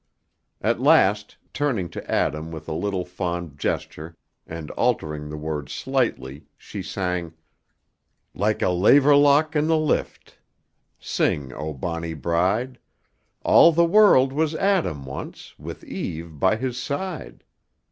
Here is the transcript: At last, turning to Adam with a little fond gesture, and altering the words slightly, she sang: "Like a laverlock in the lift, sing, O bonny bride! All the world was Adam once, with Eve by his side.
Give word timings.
At 0.61 0.79
last, 0.81 1.37
turning 1.53 1.87
to 1.89 2.11
Adam 2.11 2.49
with 2.49 2.67
a 2.67 2.73
little 2.73 3.05
fond 3.05 3.59
gesture, 3.59 4.17
and 4.47 4.71
altering 4.71 5.29
the 5.29 5.37
words 5.37 5.73
slightly, 5.73 6.47
she 6.57 6.81
sang: 6.81 7.33
"Like 8.33 8.63
a 8.63 8.69
laverlock 8.73 9.55
in 9.55 9.67
the 9.67 9.77
lift, 9.77 10.39
sing, 10.99 11.53
O 11.53 11.71
bonny 11.71 12.15
bride! 12.15 12.79
All 13.43 13.71
the 13.71 13.85
world 13.85 14.33
was 14.33 14.55
Adam 14.55 15.05
once, 15.05 15.53
with 15.59 15.83
Eve 15.83 16.39
by 16.39 16.55
his 16.55 16.79
side. 16.81 17.43